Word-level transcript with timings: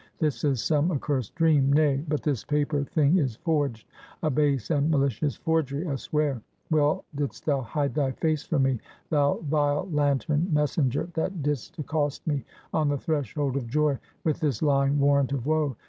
This 0.17 0.43
is 0.43 0.63
some 0.63 0.89
accursed 0.91 1.35
dream! 1.35 1.71
nay, 1.71 2.03
but 2.07 2.23
this 2.23 2.43
paper 2.43 2.83
thing 2.83 3.19
is 3.19 3.35
forged, 3.35 3.87
a 4.23 4.31
base 4.31 4.71
and 4.71 4.89
malicious 4.89 5.35
forgery, 5.35 5.87
I 5.87 5.95
swear; 5.95 6.41
Well 6.71 7.05
didst 7.13 7.45
thou 7.45 7.61
hide 7.61 7.93
thy 7.93 8.09
face 8.13 8.41
from 8.41 8.63
me, 8.63 8.79
thou 9.11 9.35
vile 9.47 9.87
lanterned 9.91 10.51
messenger, 10.51 11.07
that 11.13 11.43
didst 11.43 11.77
accost 11.77 12.25
me 12.25 12.43
on 12.73 12.87
the 12.89 12.97
threshold 12.97 13.55
of 13.55 13.67
Joy, 13.67 13.99
with 14.23 14.39
this 14.39 14.63
lying 14.63 14.97
warrant 14.99 15.33
of 15.33 15.45
Woe! 15.45 15.75